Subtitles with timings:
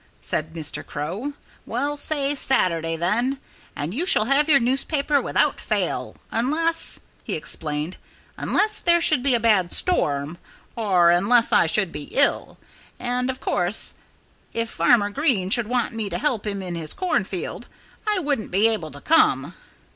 [0.19, 0.83] said Mr.
[0.83, 1.33] Crow.
[1.63, 3.39] "Well say 'Saturday,' then.
[3.75, 7.97] And you shall have your newspaper without fail unless," he explained
[8.35, 10.39] "unless there should be a bad storm,
[10.75, 12.57] or unless I should be ill.
[12.97, 13.93] And, of course,
[14.53, 17.67] if Farmer Green should want me to help him in his cornfield,
[18.07, 19.53] I wouldn't be able to come.